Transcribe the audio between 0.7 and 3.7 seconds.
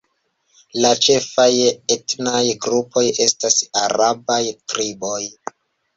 La ĉefaj etnaj grupoj estas